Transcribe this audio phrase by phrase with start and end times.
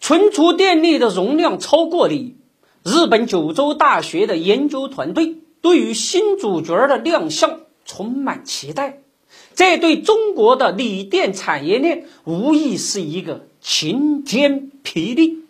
[0.00, 2.36] 存储电力的容量超过锂，
[2.82, 9.02] 日本九州大学的研究团队对于新主角的亮相充满期待。
[9.54, 15.40] 这对中国的锂电产业链无疑是一个晴天霹雳。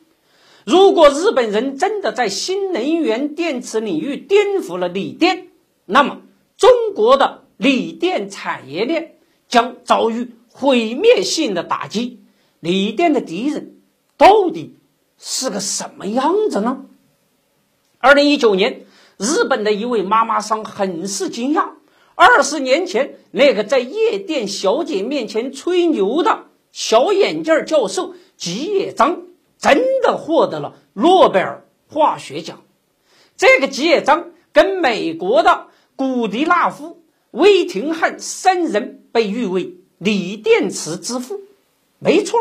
[0.65, 5.49] 如果日本人真的在新能源电池领域颠覆了锂电，
[5.85, 6.23] 那么
[6.59, 9.15] 中国的锂电产业链
[9.49, 12.25] 将遭遇毁灭性的打击。
[12.61, 13.77] 锂电的敌人
[14.17, 14.77] 到底
[15.17, 16.85] 是个什么样子呢？
[17.99, 18.85] 二零一九年，
[19.17, 21.71] 日本的一位妈妈桑很是惊讶。
[22.17, 29.23] 二十年前，那个在夜店小姐面前吹牛的小眼镜教授吉野彰，
[29.59, 32.63] 真的获得了诺贝尔化学奖。
[33.37, 35.67] 这个吉野彰跟美国的
[35.99, 37.03] 古迪纳夫、
[37.33, 41.41] 威廷汉三人被誉为锂电池之父。
[41.99, 42.39] 没错，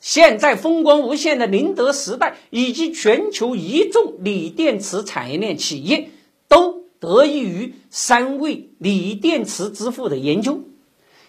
[0.00, 6.10] 现在风光无限的宁德时代以及全球一众锂电池产业链企业
[6.48, 6.76] 都。
[7.00, 10.64] 得益于三位锂电池之父的研究，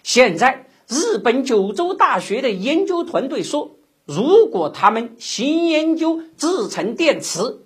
[0.02, 7.60] 现在日本九州大学的研究团队说，如果他们新研究制成电池，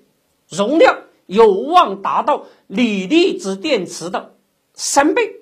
[0.50, 4.34] 容量有望达到锂离子电池的
[4.74, 5.36] 三倍，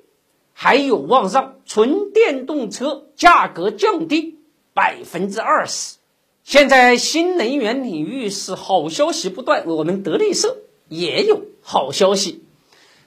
[0.53, 4.39] 还有望让纯电动车价格降低
[4.75, 5.97] 百分之二十。
[6.45, 10.59] 现在新能源领域是好消息不断，我们德力社
[10.89, 12.43] 也有好消息。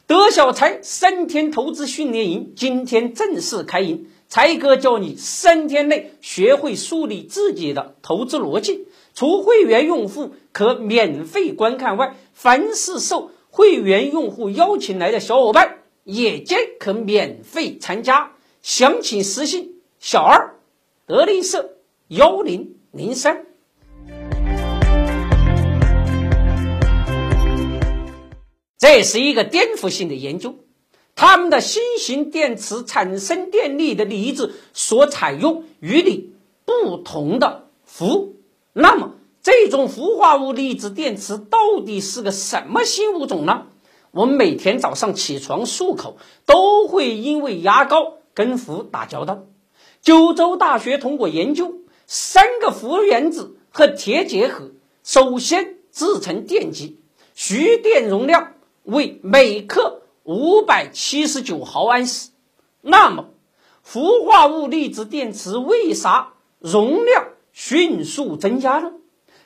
[0.08, 8.86] 德小财三天投资训练营今天正式开营，财哥教你三天内学会树立自己的投资逻辑。
[9.16, 18.34] 除会员用户可免费观看外，凡是受会员用户邀请来的小伙伴，也皆可免费参加。
[18.62, 20.56] 详情私信小二
[21.06, 21.78] 德林社
[22.10, 23.46] 幺零零三。
[28.78, 30.56] 这是一个颠覆性的研究，
[31.16, 36.34] 他们的新型电池产生电力的离子所采用与你
[36.66, 38.36] 不同的氟，
[38.78, 43.68] 那么这种氟化物离子电池到底是个什么新物种呢？
[44.12, 49.46] 我们每天早上起床漱口都会因为牙膏跟氟打交道。
[50.02, 51.76] 九州大学通过研究
[52.06, 54.72] 三个氟原子和铁结合，
[55.06, 57.00] 首先制成电极，
[57.34, 58.52] 蓄电容量。
[58.84, 62.30] 为每克五百七十九毫安时，
[62.82, 63.30] 那么
[63.84, 68.92] 氟化物离子电池为啥容量迅速增加呢？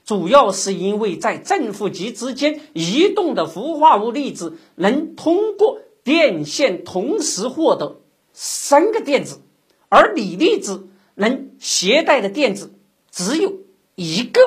[0.03, 8.01] 主要是因为在正负极之间移动的氟化物粒子能通过电线同时获得
[8.33, 9.41] 三个电子，
[9.89, 12.73] 而锂离子能携带的电子
[13.11, 13.59] 只有
[13.93, 14.41] 一个。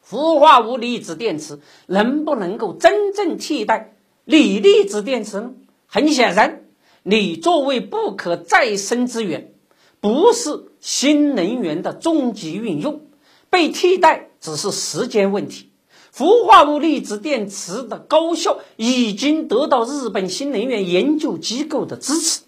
[0.00, 3.94] 氟化物离子电池能不能够真正替代
[4.24, 5.54] 锂离子电池呢？
[5.86, 6.64] 很显然，
[7.04, 9.52] 锂作为不可再生资源，
[10.00, 13.02] 不是新能源的终极运用，
[13.48, 15.70] 被替代只是时间问题。
[16.10, 22.40] 氟化物离子电池的高效已经得到日本新能源研究机构的支持，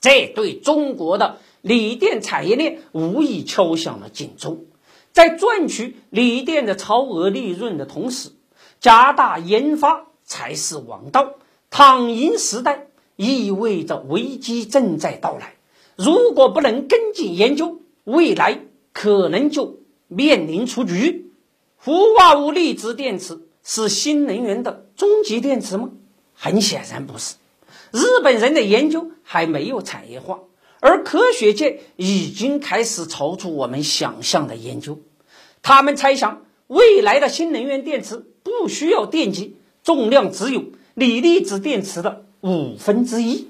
[0.00, 4.64] 这对中国的锂电产业链无疑敲响了警钟。
[5.12, 8.30] 在赚取锂电的超额利润的同时，
[8.80, 11.34] 加大研发才是王道。
[11.70, 15.57] 躺赢时代意味着危机正在到来。
[15.98, 18.60] 如果不能跟进研究，未来
[18.92, 21.32] 可能就面临出局。
[21.76, 25.90] 氟化物离子电池是新能源的终极电池吗？
[26.34, 27.34] 很显然不是。
[27.90, 30.38] 日本人的研究还没有产业化，
[30.78, 35.00] 而科学界已经开始超出我们想象的研究。
[35.62, 43.48] 他们猜想，未来的新能源电池不需要电极，重量只有锂离子电池的五分之一。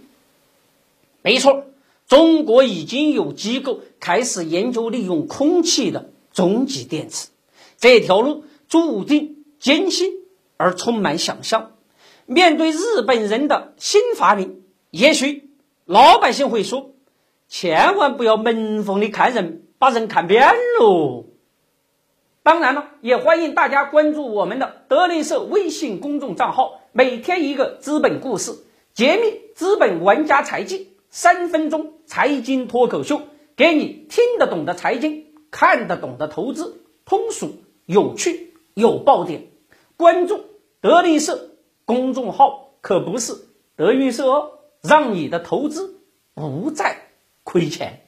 [1.21, 1.65] 没错，
[2.09, 7.29] 中国已经有机构开始研究利用空气的终极电池，
[7.77, 10.13] 这条路注定艰辛
[10.57, 11.73] 而充满想象。
[12.25, 15.51] 面对日本人的新发明，也许
[15.85, 16.93] 老百姓会说
[17.47, 21.27] ：“千万不要门缝里看人，把人看扁喽。”
[22.43, 28.55] 当然了，也欢迎大家关注我们的德林社微信公众账号，每天一个资本故事，
[28.95, 33.23] 揭秘资本玩家财技，三分钟财经脱口秀，
[33.57, 39.49] 给你听得懂的财经，看得懂的投资，通俗有趣有爆点。
[39.97, 40.45] 关注
[40.81, 41.51] 德力社
[41.85, 43.35] 公众号可不是
[43.75, 44.53] 德云社哦
[44.83, 46.01] 让你的投资
[46.35, 47.09] 不再
[47.43, 48.08] 亏钱。